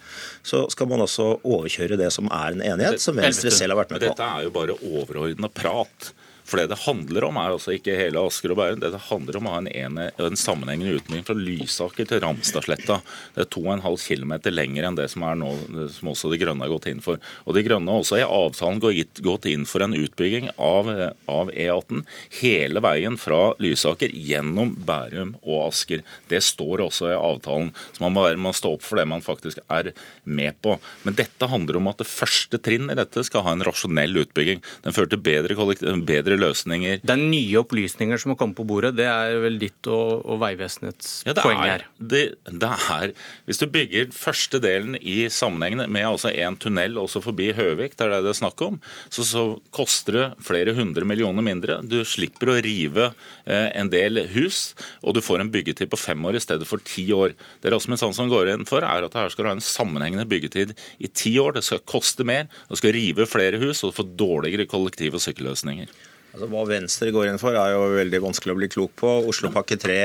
så 0.46 0.64
skal 0.72 0.88
man 0.92 1.04
altså 1.04 1.34
overkjøre 1.42 2.00
det 2.00 2.08
som 2.14 2.30
er 2.32 2.56
en 2.56 2.64
enighet, 2.72 3.02
som 3.02 3.18
Venstre 3.18 3.52
selv 3.52 3.76
har 3.76 3.82
vært 3.82 3.94
med 3.96 4.06
på. 4.06 4.14
Dette 4.14 4.30
er 4.38 4.48
jo 4.48 4.54
bare 4.54 4.78
overordna 4.80 5.52
prat. 5.52 6.12
For 6.50 6.58
det 6.58 6.72
det 6.72 6.80
handler 6.82 7.28
om, 7.28 7.38
er 7.38 7.54
altså 7.54 7.74
ikke 7.76 7.94
hele 7.94 8.22
Asker 8.26 8.54
og 8.54 8.58
Bærum. 8.58 8.80
Det 8.82 8.90
det 8.90 9.02
handler 9.06 9.38
om 9.38 9.48
ha 9.50 9.58
en, 9.60 9.68
ene, 9.70 10.08
en 10.18 10.38
sammenhengende 10.38 10.96
utbygging 10.98 11.26
fra 11.26 11.36
Lysaker 11.38 12.08
til 12.10 12.22
Ramstadsletta. 12.24 12.98
Det 13.36 13.44
er 13.44 13.50
2,5 13.54 14.06
km 14.08 14.34
lenger 14.50 14.88
enn 14.88 14.98
det 14.98 15.06
som 15.12 15.24
er 15.26 15.38
nå, 15.38 15.50
som 15.94 16.10
også 16.12 16.32
De 16.32 16.40
Grønne 16.40 16.66
har 16.66 16.72
gått 16.72 16.88
inn 16.90 17.02
for. 17.04 17.20
Og 17.46 17.56
De 17.56 17.62
Grønne 17.66 17.92
har 17.92 18.02
også 18.02 18.18
i 18.18 18.26
avtalen 18.26 18.82
gått 18.82 19.46
inn 19.50 19.66
for 19.68 19.84
en 19.84 19.94
utbygging 19.96 20.50
av, 20.56 20.90
av 21.30 21.52
E18 21.54 22.02
hele 22.40 22.82
veien 22.84 23.18
fra 23.20 23.40
Lysaker 23.62 24.10
gjennom 24.14 24.74
Bærum 24.86 25.36
og 25.44 25.68
Asker. 25.68 26.02
Det 26.30 26.42
står 26.44 26.86
også 26.88 27.12
i 27.12 27.18
avtalen. 27.18 27.70
Så 27.94 28.04
man 28.04 28.16
må, 28.16 28.26
må 28.40 28.54
stå 28.56 28.74
opp 28.74 28.86
for 28.86 29.00
det 29.00 29.06
man 29.10 29.24
faktisk 29.24 29.62
er 29.70 29.92
med 30.24 30.58
på. 30.64 30.76
Men 31.06 31.18
dette 31.18 31.50
handler 31.50 31.78
om 31.78 31.90
at 31.92 32.02
det 32.02 32.10
første 32.10 32.58
trinn 32.62 32.90
i 32.90 32.98
dette 32.98 33.24
skal 33.26 33.46
ha 33.46 33.54
en 33.54 33.64
rasjonell 33.66 34.24
utbygging. 34.24 34.62
Den 34.84 34.96
fører 34.96 35.14
til 35.14 35.22
bedre, 35.24 35.70
bedre 36.08 36.39
løsninger. 36.40 37.02
Det 37.04 37.14
er 37.14 37.20
nye 37.20 37.60
opplysninger 37.60 38.20
som 38.20 38.34
har 38.34 38.40
kommet 38.40 38.58
på 38.58 38.66
bordet. 38.68 38.94
Det 38.98 39.06
er 39.08 39.36
vel 39.42 39.58
ditt 39.60 39.90
og, 39.90 40.24
og 40.24 40.40
Vegvesenets 40.42 41.20
ja, 41.28 41.34
poeng 41.38 41.60
her. 41.62 41.86
Det, 41.98 42.24
det, 42.48 42.72
er, 42.96 43.14
Hvis 43.48 43.60
du 43.60 43.66
bygger 43.70 44.10
første 44.14 44.60
delen 44.62 44.96
i 45.00 45.22
sammenheng 45.32 45.84
med 45.90 46.06
altså 46.06 46.32
en 46.32 46.58
tunnel 46.60 46.98
også 47.00 47.22
forbi 47.24 47.50
Høvik, 47.56 47.96
det 47.98 48.06
er 48.06 48.14
det 48.16 48.20
det 48.26 48.32
er 48.34 48.40
snakk 48.40 48.62
om, 48.64 48.78
så, 49.12 49.24
så 49.26 49.44
koster 49.74 50.16
det 50.16 50.26
flere 50.44 50.74
hundre 50.76 51.06
millioner 51.08 51.44
mindre. 51.44 51.80
Du 51.86 52.00
slipper 52.06 52.52
å 52.52 52.58
rive 52.62 53.10
eh, 53.44 53.68
en 53.78 53.90
del 53.92 54.24
hus, 54.34 54.70
og 55.02 55.16
du 55.16 55.22
får 55.24 55.44
en 55.44 55.52
byggetid 55.52 55.90
på 55.92 56.00
fem 56.00 56.28
år 56.28 56.38
i 56.38 56.44
stedet 56.44 56.68
for 56.68 56.82
ti 56.86 57.06
år. 57.16 57.34
Det 57.62 57.72
Rasmus 57.74 58.04
Hansson 58.06 58.30
går 58.32 58.54
inn 58.54 58.68
for, 58.68 58.86
er 58.86 59.06
at 59.06 59.18
her 59.18 59.32
skal 59.32 59.46
du 59.46 59.52
ha 59.52 59.56
en 59.58 59.64
sammenhengende 59.64 60.28
byggetid 60.30 60.76
i 60.98 61.10
ti 61.10 61.36
år. 61.42 61.56
Det 61.58 61.66
skal 61.66 61.84
koste 61.88 62.26
mer, 62.26 62.48
du 62.70 62.78
skal 62.78 62.94
rive 62.96 63.28
flere 63.30 63.60
hus 63.62 63.84
og 63.86 63.96
få 63.96 64.06
dårligere 64.06 64.68
kollektiv- 64.70 65.18
og 65.18 65.24
sykkelløsninger. 65.24 65.90
Altså, 66.30 66.46
hva 66.50 66.66
Venstre 66.68 67.10
går 67.14 67.30
inn 67.30 67.40
for, 67.42 67.56
er 67.58 67.74
jo 67.74 67.88
veldig 67.96 68.20
vanskelig 68.22 68.54
å 68.54 68.58
bli 68.60 68.68
klok 68.70 68.92
på. 69.00 69.10
Oslopakke 69.30 69.78
3, 69.80 69.98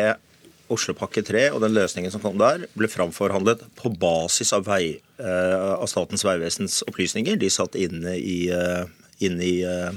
Oslopakke 0.74 1.22
3 1.26 1.52
og 1.54 1.62
den 1.62 1.76
løsningen 1.76 2.14
som 2.14 2.24
kom 2.24 2.40
der, 2.42 2.66
ble 2.74 2.90
framforhandlet 2.90 3.62
på 3.78 3.92
basis 4.02 4.54
av, 4.58 4.66
vei, 4.66 4.98
uh, 5.22 5.76
av 5.78 5.86
Statens 5.92 6.26
vegvesens 6.26 6.82
opplysninger. 6.90 7.38
De 7.42 7.52
satt 7.54 7.78
inne 7.78 8.18
i, 8.18 8.40
uh, 8.50 8.90
inne 9.22 9.46
i 9.46 9.60
uh, 9.70 9.94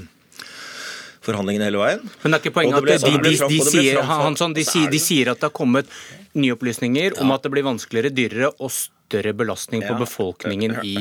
forhandlingene 1.25 1.71
hele 1.71 1.81
veien. 1.81 2.05
Men 2.21 2.35
det 2.35 2.37
er 2.37 2.45
ikke 2.45 2.57
poenget 2.59 2.77
at 2.77 3.07
de, 3.07 3.25
de, 3.25 3.33
de, 3.49 3.59
sier, 3.65 4.03
Hansson, 4.05 4.53
de, 4.53 4.67
sier, 4.69 5.33
at 5.33 5.41
det 5.41 5.49
har 5.49 5.55
kommet 5.55 5.89
nye 6.37 6.53
opplysninger 6.53 7.17
om 7.23 7.33
at 7.33 7.45
det 7.45 7.55
blir 7.55 7.65
vanskeligere, 7.65 8.13
dyrere 8.13 8.53
og 8.57 8.69
større 8.69 8.97
belastning 9.09 9.83
på 9.87 9.95
befolkningen 9.99 10.77
i 10.85 10.95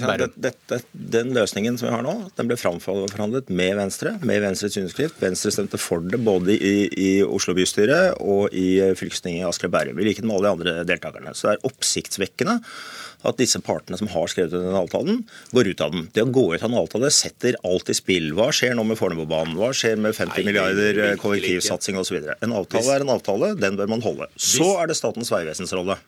Bærum? 0.00 0.32
Den 0.92 1.34
løsningen 1.36 1.78
som 1.78 1.88
vi 1.88 1.94
har 1.94 2.04
nå, 2.06 2.14
den 2.36 2.50
ble 2.50 2.56
framforhandlet 2.60 3.50
med 3.50 3.76
Venstre, 3.76 4.16
med 4.22 4.42
Venstres 4.44 4.78
underskrift. 4.80 5.20
Venstre 5.22 5.52
stemte 5.54 5.80
for 5.80 6.00
det 6.00 6.22
både 6.24 6.56
i, 6.56 6.88
i 6.90 7.10
Oslo 7.22 7.54
bystyre 7.58 8.16
og 8.20 8.54
i 8.56 8.80
fylkestinget 8.96 9.44
i 9.44 9.48
Asker 9.48 9.70
og 9.70 9.76
Bærum, 9.76 10.00
i 10.00 10.08
likhet 10.08 10.24
med 10.24 10.38
alle 10.38 10.48
de 10.48 10.56
andre 10.56 10.88
deltakerne. 10.88 11.34
Så 11.34 11.48
det 11.48 11.58
er 11.58 11.70
oppsiktsvekkende 11.70 12.60
at 13.26 13.40
disse 13.40 13.60
partene 13.64 13.98
som 14.00 14.08
har 14.12 14.30
skrevet 14.32 14.54
under 14.56 14.70
den 14.70 14.78
avtalen, 14.80 15.18
går 15.52 15.72
ut 15.72 15.82
av 15.84 15.92
den. 15.94 16.06
Det 16.14 16.24
å 16.24 16.30
gå 16.32 16.46
ut 16.54 16.62
av 16.62 16.70
en 16.70 16.78
avtale 16.80 17.10
setter 17.12 17.58
alt 17.68 17.92
i 17.92 17.96
spill. 17.96 18.30
Hva 18.36 18.48
skjer 18.54 18.76
nå 18.78 18.86
med 18.88 18.98
Fornebubanen? 19.00 19.58
Hva 19.60 19.72
skjer 19.76 20.00
med 20.00 20.16
50 20.16 20.40
Nei, 20.40 20.46
milliarder 20.48 21.02
kollektivsatsing 21.20 22.00
osv.? 22.00 22.22
En 22.40 22.56
avtale 22.56 22.96
er 22.96 23.04
en 23.04 23.12
avtale, 23.16 23.52
den 23.60 23.76
bør 23.80 23.92
man 23.92 24.04
holde. 24.06 24.30
Så 24.40 24.72
er 24.80 24.90
det 24.90 24.96
Statens 24.98 25.32
vegvesens 25.32 25.74
rolle. 25.76 25.98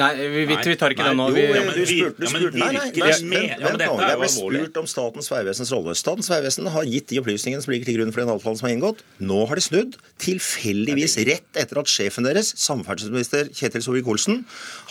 Nei, 0.00 0.08
vi, 0.16 0.44
vi, 0.48 0.56
vi 0.56 0.76
tar 0.80 0.94
ikke 0.94 1.04
det 1.04 1.12
nå. 1.18 1.26
Vi, 1.36 1.42
jo, 1.44 1.64
du 1.76 1.82
spurte, 1.84 2.22
du 2.22 2.28
spurte, 2.30 2.56
nei, 2.56 2.68
nei, 2.72 2.84
nei, 2.96 3.10
nei, 3.28 3.40
vent, 3.60 3.82
vent, 3.82 4.04
Jeg 4.06 4.20
ble 4.22 4.28
spurt 4.32 4.78
om 4.80 4.86
Statens 4.88 5.28
vegvesens 5.28 5.72
rolle. 5.74 5.92
Statens 5.98 6.30
vegvesen 6.32 6.70
har 6.72 6.86
gitt 6.88 7.10
de 7.10 7.18
opplysningene 7.20 7.64
som 7.64 7.74
ligger 7.74 7.90
til 7.90 7.98
grunn 7.98 8.14
for 8.14 8.22
den 8.22 8.32
avtalen 8.32 8.56
som 8.56 8.68
er 8.70 8.72
inngått. 8.78 9.02
Nå 9.20 9.42
har 9.50 9.60
de 9.60 9.64
snudd. 9.66 9.98
Tilfeldigvis 10.24 11.18
rett 11.28 11.60
etter 11.60 11.80
at 11.82 11.92
sjefen 11.92 12.24
deres, 12.24 12.54
samferdselsminister 12.62 13.50
Kjetil 13.52 13.84
Solvik-Olsen, 13.84 14.40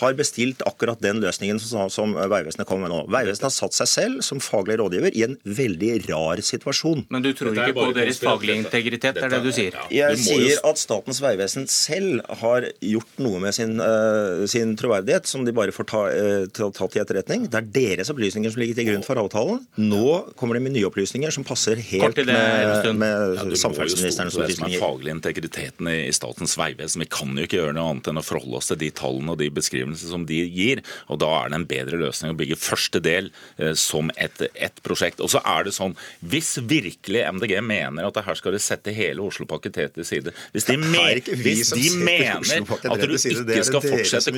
har 0.04 0.14
bestilt 0.18 0.62
akkurat 0.70 1.02
den 1.02 1.18
løsningen 1.24 1.58
som, 1.62 1.90
som 1.90 2.14
Vegvesenet 2.14 2.68
kommer 2.70 2.86
med 2.86 2.94
nå. 2.94 3.02
Vegvesenet 3.10 3.48
har 3.48 3.56
satt 3.56 3.78
seg 3.80 3.90
selv 3.90 4.22
som 4.22 4.42
faglig 4.44 4.78
rådgiver 4.78 5.18
i 5.18 5.26
en 5.26 5.34
veldig 5.42 5.92
rar 6.12 6.44
situasjon. 6.46 7.08
Men 7.10 7.26
du 7.26 7.32
tror 7.34 7.58
ikke 7.58 7.74
på 7.80 7.88
deres 7.98 8.22
faglige 8.22 8.62
integritet, 8.62 9.18
er 9.18 9.34
det 9.34 9.42
du 9.42 9.50
sier? 9.50 9.82
Jeg 9.90 10.22
sier 10.22 10.62
at 10.70 10.78
Statens 10.78 11.18
vegvesen 11.24 11.66
selv 11.70 12.22
har 12.42 12.70
gjort 12.78 13.22
noe 13.26 13.42
med 13.42 13.58
sin, 13.58 13.76
uh, 13.82 14.46
sin 14.46 14.76
troverdighet 14.78 14.91
troverdighet 14.92 15.26
som 15.26 15.44
de 15.44 15.52
bare 15.52 15.72
får 15.72 15.84
ta, 15.84 16.02
eh, 16.10 16.46
ta, 16.52 16.86
til 16.86 17.02
etterretning. 17.02 17.48
Det 17.50 17.58
er 17.58 17.68
deres 17.72 18.10
opplysninger 18.10 18.52
som 18.52 18.60
ligger 18.60 18.74
til 18.74 18.88
grunn 18.90 19.04
for 19.04 19.16
avtalen. 19.16 19.62
Nå 19.76 20.34
kommer 20.36 20.54
det 20.54 20.62
med 20.62 20.72
nye 20.76 20.88
opplysninger 20.88 21.32
som 21.32 21.44
passer 21.44 21.76
helt 21.76 22.16
det, 22.16 22.26
med, 22.26 22.96
med 22.98 23.36
ja, 23.38 23.56
samferdselsministerens 23.56 24.36
opplysninger. 24.36 24.76
Det 24.76 24.80
er 24.80 24.84
faglig 24.84 25.14
integriteten 25.16 25.88
i, 25.88 25.98
i 26.08 26.12
Statens 26.12 26.56
vegvesen. 26.58 27.04
Vi 27.04 27.10
kan 27.10 27.32
jo 27.36 27.46
ikke 27.46 27.60
gjøre 27.60 27.76
noe 27.76 27.94
annet 27.94 28.12
enn 28.12 28.20
å 28.20 28.24
forholde 28.26 28.60
oss 28.60 28.70
til 28.72 28.80
de 28.82 28.90
tallene 28.90 29.34
og 29.34 29.40
de 29.40 29.50
beskrivelsene 29.54 30.12
som 30.12 30.26
de 30.28 30.42
gir. 30.46 30.82
og 31.08 31.22
Da 31.22 31.30
er 31.40 31.52
det 31.52 31.60
en 31.60 31.68
bedre 31.70 32.02
løsning 32.04 32.34
å 32.34 32.38
bygge 32.38 32.60
første 32.60 33.02
del 33.02 33.32
eh, 33.58 33.74
som 33.78 34.12
et, 34.16 34.44
et 34.54 34.82
prosjekt. 34.84 35.22
Og 35.22 35.32
så 35.32 35.42
er 35.44 35.68
det 35.68 35.76
sånn, 35.76 35.96
Hvis 36.20 36.56
virkelig 36.58 37.24
MDG 37.32 37.58
mener 37.64 38.06
at 38.06 38.20
her 38.22 38.38
skal 38.38 38.54
de 38.54 38.60
sette 38.62 38.92
hele 38.94 39.22
Oslopakke 39.24 39.70
3 39.72 39.88
til 39.96 40.06
side 40.06 40.32
Hvis 40.52 40.66
de, 40.68 40.76
me 40.78 41.02
hvis 41.42 41.72
de 41.74 41.88
mener 42.02 42.62
at 42.72 43.02
du 43.02 43.14
ikke 43.16 43.64
skal 43.66 43.84
fortsette 43.84 44.32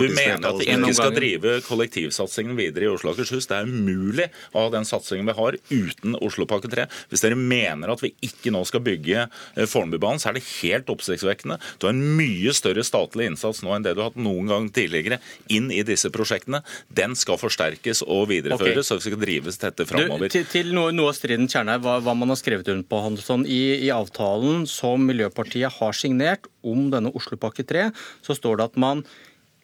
du 0.00 0.14
mener 0.14 0.48
at 0.48 0.60
vi 0.60 0.68
ikke 0.72 0.94
skal 0.96 1.14
drive 1.16 1.54
kollektivsatsingen 1.66 2.58
videre 2.58 2.88
i 2.88 2.90
Oslo 2.92 3.12
og 3.12 3.18
Akershus. 3.18 3.48
Det 3.50 3.58
er 3.58 3.68
umulig 3.68 4.28
å 4.52 4.64
ha 4.64 4.72
den 4.72 4.86
satsingen 4.88 5.28
vi 5.28 5.36
har 5.38 5.58
uten 5.70 6.16
Oslopakke 6.24 6.70
3. 6.72 6.86
Hvis 7.10 7.24
dere 7.24 7.38
mener 7.38 7.92
at 7.92 8.02
vi 8.04 8.12
ikke 8.24 8.52
nå 8.54 8.62
skal 8.68 8.84
bygge 8.86 9.26
eh, 9.26 9.68
Fornebubanen, 9.68 10.22
så 10.22 10.30
er 10.30 10.38
det 10.38 10.44
helt 10.62 10.90
oppsiktsvekkende. 10.92 11.58
Du 11.78 11.88
har 11.88 11.96
en 11.96 12.16
mye 12.18 12.54
større 12.56 12.84
statlig 12.86 13.28
innsats 13.30 13.62
nå 13.64 13.74
enn 13.74 13.86
det 13.86 13.94
du 13.96 14.02
har 14.02 14.12
hatt 14.12 14.20
noen 14.20 14.50
gang 14.50 14.68
tidligere 14.74 15.20
inn 15.52 15.70
i 15.74 15.84
disse 15.86 16.10
prosjektene. 16.14 16.62
Den 16.88 17.16
skal 17.18 17.40
forsterkes 17.40 18.04
og 18.06 18.28
videreføres, 18.32 18.84
okay. 18.84 18.88
så 18.88 18.98
vi 18.98 19.06
skal 19.06 19.22
drives 19.22 19.60
dette 19.62 19.88
framover. 19.88 20.32
Til, 20.32 20.46
til 20.50 20.74
noe, 20.76 20.92
noe, 20.94 21.12
av 21.12 21.18
stridens 21.18 21.54
kjerne 21.54 21.78
er 21.78 21.84
hva, 21.84 21.98
hva, 22.04 22.16
man 22.18 22.34
har 22.34 22.40
skrevet 22.40 22.68
under 22.72 22.86
på. 22.88 23.00
Hansson. 23.04 23.46
I, 23.48 23.62
I 23.86 23.92
avtalen 23.94 24.66
som 24.68 25.06
Miljøpartiet 25.08 25.78
har 25.78 25.96
signert 25.96 26.48
om 26.66 26.88
denne 26.92 27.12
Oslopakke 27.16 27.64
3, 27.66 27.88
så 28.24 28.36
står 28.36 28.58
det 28.58 28.70
at 28.72 28.78
man 28.80 29.04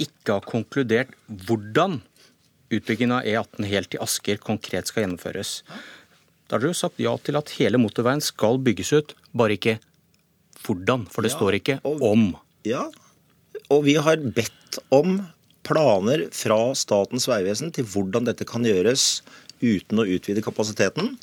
ikke 0.03 0.39
har 0.39 0.49
konkludert 0.49 1.13
hvordan 1.29 2.01
utbyggingen 2.75 3.19
av 3.19 3.29
E18 3.29 3.69
helt 3.71 3.93
til 3.93 4.03
Asker 4.03 4.41
konkret 4.43 4.91
skal 4.91 5.05
gjennomføres. 5.05 5.61
Da 6.49 6.57
har 6.57 6.65
dere 6.65 6.75
jo 6.75 6.79
sagt 6.79 7.01
ja 7.03 7.15
til 7.23 7.39
at 7.39 7.53
hele 7.59 7.81
motorveien 7.81 8.23
skal 8.25 8.59
bygges 8.63 8.93
ut, 8.97 9.15
bare 9.37 9.57
ikke 9.59 9.79
hvordan. 10.65 11.07
For 11.13 11.25
det 11.25 11.33
ja, 11.33 11.39
står 11.39 11.59
ikke 11.61 11.79
og, 11.87 12.03
om. 12.05 12.27
Ja, 12.67 12.89
og 13.73 13.87
vi 13.87 13.97
har 14.01 14.21
bedt 14.21 14.81
om 14.95 15.21
planer 15.65 16.27
fra 16.35 16.59
Statens 16.77 17.29
vegvesen 17.31 17.73
til 17.75 17.87
hvordan 17.89 18.27
dette 18.29 18.47
kan 18.49 18.67
gjøres 18.67 19.23
uten 19.65 20.03
å 20.03 20.07
utvide 20.09 20.43
kapasiteten 20.45 21.15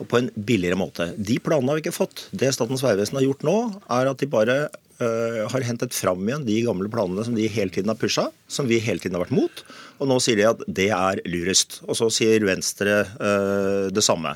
og 0.00 0.08
på 0.08 0.20
en 0.20 0.30
billigere 0.32 0.78
måte. 0.80 1.10
De 1.18 1.36
planene 1.42 1.72
har 1.72 1.80
vi 1.80 1.84
ikke 1.84 1.98
fått. 1.98 2.28
Det 2.32 2.48
Statens 2.56 2.84
vegvesen 2.84 3.18
har 3.18 3.26
gjort 3.26 3.44
nå, 3.44 3.56
er 3.92 4.08
at 4.08 4.22
de 4.22 4.30
bare 4.30 4.56
har 5.00 5.64
hentet 5.64 5.94
fram 5.96 6.26
igjen 6.28 6.46
de 6.46 6.58
gamle 6.66 6.90
planene 6.92 7.24
som 7.26 7.36
de 7.36 7.48
hele 7.50 7.72
tiden 7.72 7.92
har 7.92 7.98
pusha, 8.00 8.28
som 8.50 8.68
vi 8.68 8.80
hele 8.82 9.02
tiden 9.02 9.16
har 9.16 9.24
vært 9.26 9.36
mot. 9.36 9.64
Og 10.00 10.08
nå 10.08 10.18
sier 10.22 10.40
de 10.40 10.48
at 10.48 10.60
det 10.66 10.90
er 10.96 11.22
lurest. 11.28 11.80
Og 11.86 11.98
så 11.98 12.10
sier 12.12 12.44
Venstre 12.48 13.02
uh, 13.20 13.88
det 13.92 14.04
samme. 14.04 14.34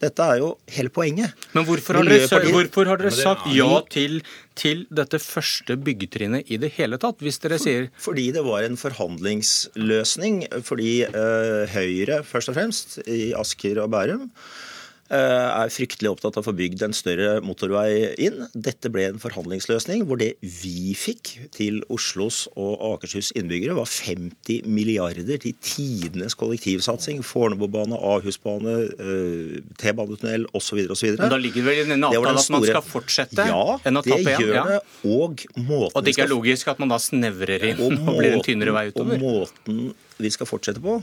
Dette 0.00 0.24
er 0.24 0.38
jo 0.40 0.54
hele 0.72 0.88
poenget. 0.92 1.34
Men 1.52 1.66
hvorfor 1.68 1.98
har 1.98 2.08
dere, 2.08 2.52
hvorfor 2.54 2.88
har 2.88 3.00
dere 3.02 3.12
sagt 3.12 3.50
ja 3.52 3.82
til, 3.92 4.22
til, 4.56 4.86
dette 4.88 5.20
første 5.20 5.76
byggetrinnet 5.76 6.48
i 6.48 6.56
det 6.60 6.72
hele 6.78 6.96
tatt, 7.00 7.20
hvis 7.20 7.36
dere 7.42 7.60
sier 7.60 7.90
Fordi 8.00 8.30
det 8.32 8.46
var 8.46 8.64
en 8.64 8.80
forhandlingsløsning. 8.80 10.46
Fordi 10.64 10.90
uh, 11.12 11.68
Høyre, 11.74 12.22
først 12.24 12.52
og 12.52 12.56
fremst, 12.56 13.00
i 13.04 13.34
Asker 13.36 13.84
og 13.84 13.92
Bærum, 13.92 14.28
Eh, 14.28 14.69
er 15.16 15.72
fryktelig 15.72 16.10
opptatt 16.12 16.36
av 16.38 16.44
å 16.44 16.48
få 16.50 16.54
bygd 16.56 16.84
en 16.86 16.94
større 16.96 17.40
motorvei 17.44 18.12
inn. 18.22 18.44
Dette 18.54 18.90
ble 18.92 19.08
en 19.08 19.20
forhandlingsløsning 19.22 20.04
hvor 20.08 20.20
det 20.20 20.32
vi 20.40 20.92
fikk 20.98 21.32
til 21.56 21.80
Oslos 21.92 22.44
og 22.54 22.78
Akershus 22.92 23.32
innbyggere, 23.38 23.76
var 23.78 23.90
50 23.90 24.68
milliarder 24.70 25.40
til 25.42 25.56
tidenes 25.64 26.36
kollektivsatsing. 26.38 27.24
Fornebubane, 27.26 27.98
Ahusbane, 27.98 28.76
eh, 28.94 29.60
T-banetunnel 29.82 30.46
osv. 30.56 30.82
osv. 30.94 31.16
Men 31.18 31.34
da 31.34 31.40
ligger 31.40 31.66
vel 31.66 31.82
i 31.82 31.86
denne 31.88 32.10
avtalen 32.10 32.40
at 32.40 32.52
man 32.54 32.66
skal 32.66 32.86
fortsette? 32.86 33.46
Ja, 33.50 33.78
det 33.84 34.20
gjør 34.26 34.54
ja. 34.54 34.66
det. 34.74 34.80
Og 35.04 35.46
måten 35.56 35.96
Og 35.96 36.04
det 36.04 36.14
ikke 36.14 36.26
er 36.28 36.34
logisk 36.34 36.70
at 36.72 36.82
man 36.82 36.92
da 36.92 37.00
snevrer 37.02 37.70
inn 37.72 37.80
og, 37.82 37.96
og 38.08 38.20
blir 38.20 38.36
en 38.36 38.44
tynnere 38.44 38.76
vei 38.76 38.90
utover? 38.92 39.16
Og 39.16 39.24
måten 39.40 39.90
vi 40.20 40.30
skal 40.32 40.48
fortsette 40.48 40.82
på, 40.84 41.00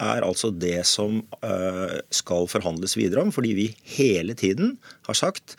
er 0.00 0.24
altså 0.26 0.50
det 0.54 0.82
som 0.88 1.20
eh, 1.42 1.98
skal 2.14 2.48
forhandles 2.50 2.96
videre 2.98 3.24
om, 3.26 3.32
fordi 3.34 3.54
vi 3.56 3.66
hele 3.98 4.36
tiden 4.38 4.76
har 5.08 5.18
sagt 5.18 5.56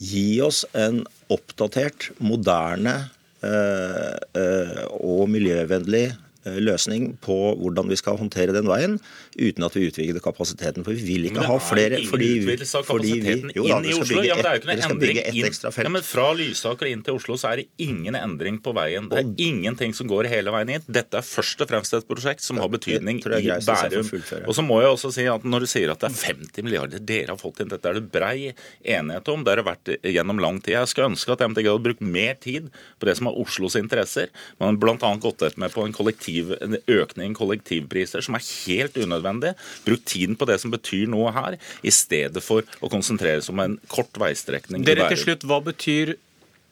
gi 0.00 0.40
oss 0.44 0.64
en 0.72 1.02
oppdatert, 1.32 2.10
moderne 2.24 2.96
eh, 3.44 4.16
eh, 4.40 4.82
og 4.96 5.28
miljøvennlig 5.32 6.08
løsning 6.44 7.14
på 7.20 7.36
hvordan 7.60 7.90
vi 7.90 7.98
skal 8.00 8.18
håndtere 8.20 8.54
den 8.56 8.68
veien, 8.70 8.96
uten 9.36 9.66
at 9.66 9.76
vi 9.76 9.86
utvider 9.90 10.22
kapasiteten. 10.24 10.84
For 10.86 10.96
vi 10.96 11.04
vil 11.04 11.28
ikke 11.30 11.44
ha 11.46 11.58
flere 11.62 12.00
fordi, 12.08 12.30
fordi 12.88 13.10
vi, 13.24 13.34
jo, 13.56 13.66
da, 13.68 13.80
vi 13.84 13.94
skal 13.94 14.08
bygge 14.08 14.36
ett 14.36 14.40
Ja, 14.40 14.54
et, 14.56 14.66
noe 14.68 14.76
endring 14.86 15.20
inn, 15.20 15.50
ja, 15.50 15.92
men 15.92 16.04
Fra 16.06 16.30
Lysaker 16.36 16.88
inn 16.90 17.02
til 17.06 17.18
Oslo 17.18 17.36
så 17.40 17.52
er 17.52 17.62
det 17.62 17.66
ingen 17.82 18.16
endring 18.18 18.60
på 18.62 18.72
veien. 18.76 19.08
Det 19.10 19.20
er 19.20 19.30
ingenting 19.44 19.94
som 19.96 20.08
går 20.10 20.30
hele 20.32 20.54
veien 20.54 20.74
inn. 20.76 20.86
Dette 20.88 21.20
er 21.20 21.26
først 21.26 21.60
og 21.64 21.70
fremst 21.70 21.96
et 21.96 22.08
prosjekt 22.08 22.44
som 22.44 22.60
har 22.62 22.70
betydning 22.72 23.20
i 23.20 23.50
Bærum. 23.66 24.10
Og 24.46 24.56
så 24.56 24.64
må 24.66 24.80
jeg 24.84 24.94
også 24.94 25.12
si 25.14 25.26
at 25.30 25.44
Når 25.50 25.64
du 25.64 25.68
sier 25.70 25.92
at 25.92 26.02
det 26.02 26.10
er 26.10 26.18
50 26.30 26.66
milliarder 26.66 27.02
dere 27.04 27.34
har 27.34 27.40
fått 27.40 27.62
inn, 27.62 27.70
dette 27.72 27.88
er 27.88 27.98
det 27.98 28.06
brei 28.12 28.52
enighet 28.80 29.32
om. 29.32 29.44
Det 29.44 29.56
har 29.56 29.64
vært 29.66 29.92
gjennom 30.06 30.40
lang 30.42 30.60
tid. 30.62 30.76
Jeg 30.78 30.92
skulle 30.92 31.10
ønske 31.12 31.34
at 31.34 31.44
MDG 31.44 31.68
hadde 31.68 31.86
brukt 31.88 32.04
mer 32.04 32.36
tid 32.40 32.70
på 33.00 33.08
det 33.08 33.16
som 33.18 33.30
er 33.30 33.38
Oslos 33.40 33.76
interesser. 33.80 34.30
Man 34.60 34.74
har 34.74 34.80
bl.a. 34.80 35.12
gått 35.22 35.44
med 35.60 35.72
på 35.74 35.84
en, 35.86 35.94
kollektiv, 35.96 36.29
en 36.60 36.78
økning 36.90 37.34
i 37.34 37.38
kollektivpriser 37.38 38.24
som 38.24 38.38
er 38.38 38.46
helt 38.46 38.96
unødvendig. 39.00 39.54
Bruk 39.86 40.06
tiden 40.08 40.38
på 40.40 40.48
det 40.50 40.60
som 40.62 40.72
betyr 40.74 41.10
noe 41.10 41.34
her, 41.36 41.58
i 41.82 41.92
stedet 41.94 42.42
for 42.44 42.66
å 42.80 42.90
konsentrere 42.92 43.42
seg 43.42 43.54
om 43.56 43.64
en 43.66 43.78
kort 43.92 44.16
veistrekning. 44.20 44.86
Dere 44.86 45.10
til 45.12 45.24
slutt, 45.26 45.46
Hva 45.48 45.62
betyr 45.64 46.16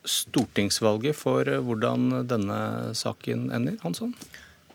stortingsvalget 0.09 1.17
for 1.17 1.49
eh, 1.49 1.63
hvordan 1.65 2.23
denne 2.29 2.59
saken 2.97 3.49
ender, 3.55 3.79
Hansson? 3.83 4.15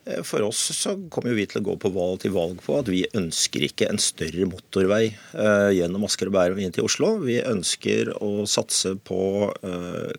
Eh, 0.05 0.21
for 0.27 0.45
oss 0.47 0.65
så 0.77 0.95
kommer 1.13 1.35
vi 1.37 1.47
til 1.49 1.61
å 1.61 1.67
gå 1.69 1.77
på 1.81 1.93
valg 1.95 2.23
til 2.23 2.35
valg 2.35 2.61
på 2.63 2.77
at 2.79 2.91
vi 2.91 3.03
ønsker 3.17 3.67
ikke 3.69 3.89
en 3.91 4.01
større 4.01 4.47
motorvei 4.49 5.05
eh, 5.09 5.69
gjennom 5.79 6.07
Asker 6.07 6.31
og 6.31 6.37
Bærum 6.37 6.61
inn 6.63 6.75
til 6.75 6.87
Oslo. 6.89 7.15
Vi 7.23 7.39
ønsker 7.41 8.13
å 8.19 8.47
satse 8.49 8.95
på 8.99 9.21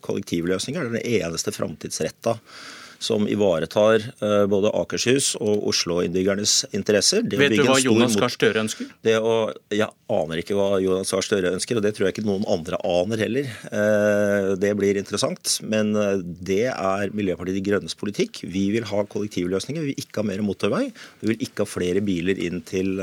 kollektivløsninger. 0.05 0.89
Det 0.89 0.91
er 0.91 0.99
den 0.99 1.29
eneste 1.29 1.55
framtidsretta 1.55 2.39
som 3.05 3.29
ivaretar 3.29 4.01
eh, 4.01 4.45
både 4.51 4.73
Akershus 4.75 5.35
og 5.43 5.67
Oslo-innbyggernes 5.71 6.57
interesser. 6.77 7.25
Vet 7.29 7.57
du 7.59 7.65
hva 7.67 7.77
Jonas 7.83 8.17
Gahr 8.19 8.33
Støre 8.33 8.65
ønsker? 8.65 8.89
Det 9.05 9.17
å, 9.21 9.53
jeg 9.75 9.89
aner 10.15 10.41
ikke 10.41 10.57
hva 10.59 10.81
Jonas 10.83 11.13
Gahr 11.13 11.27
Støre 11.27 11.53
ønsker, 11.55 11.79
og 11.79 11.85
det 11.85 11.95
tror 11.97 12.09
jeg 12.09 12.17
ikke 12.17 12.27
noen 12.27 12.47
andre 12.51 12.81
aner 12.89 13.25
heller. 13.27 13.51
Eh, 13.69 14.51
det 14.61 14.73
blir 14.79 15.01
interessant, 15.01 15.59
men 15.69 15.93
eh, 15.99 16.25
det 16.25 16.67
er 16.73 17.15
Miljøpartiet 17.17 17.59
De 17.61 17.65
Grønnes 17.69 17.99
politikk. 18.01 18.43
Vi 18.49 18.67
vil 18.75 18.89
ha 18.91 19.05
kollektivløsninger, 19.15 19.85
vi 19.85 19.93
vil 19.93 20.07
ikke 20.07 20.23
ha 20.23 20.29
mer 20.33 20.45
motorvei. 20.47 20.87
Vi 21.21 21.33
vil 21.33 21.47
ikke 21.47 21.67
ha 21.67 21.71
flere 21.71 22.05
biler 22.05 22.41
inn 22.41 22.63
til 22.67 22.97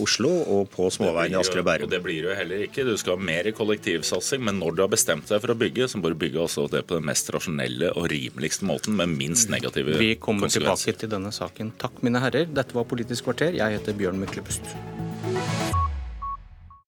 Oslo 0.00 0.30
og 0.54 0.68
på 0.72 0.86
småveiene 0.92 1.36
i 1.36 1.40
Asker 1.40 1.62
og 1.62 1.66
Bærum. 1.68 1.88
Og 1.88 1.92
det 1.92 2.02
blir 2.04 2.28
jo 2.28 2.34
heller 2.36 2.64
ikke. 2.66 2.84
Du 2.86 2.94
skal 3.00 3.16
ha 3.16 3.26
mer 3.30 3.48
kollektivsatsing, 3.56 4.44
men 4.46 4.60
når 4.60 4.76
du 4.76 4.84
har 4.84 4.92
bestemt 4.92 5.28
deg 5.30 5.42
for 5.42 5.54
å 5.54 5.58
bygge, 5.58 5.88
så 5.90 6.00
må 6.00 6.12
du 6.12 6.18
bygge 6.20 6.42
også 6.44 6.66
det 6.72 6.84
på 6.88 6.98
den 6.98 7.08
mest 7.08 7.30
rasjonelle 7.34 7.92
og 7.98 8.08
rimeligste 8.12 8.66
måten. 8.68 8.96
med 8.98 9.14
minst 9.24 9.52
negative 9.52 9.98
Vi 10.00 10.14
kommer 10.20 10.52
tilbake 10.52 10.96
til 11.00 11.12
denne 11.16 11.32
saken. 11.34 11.74
Takk, 11.80 12.02
mine 12.06 12.22
herrer. 12.24 12.48
Dette 12.60 12.76
var 12.76 12.88
Politisk 12.88 13.30
kvarter. 13.30 13.56
Jeg 13.60 13.78
heter 13.78 13.96
Bjørn 13.96 14.20
Myklebust. 14.20 14.74